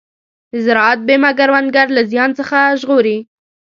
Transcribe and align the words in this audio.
د 0.51 0.53
زراعت 0.65 0.99
بیمه 1.07 1.31
کروندګر 1.39 1.87
له 1.95 2.01
زیان 2.11 2.29
څخه 2.39 2.57
ژغوري. 2.81 3.17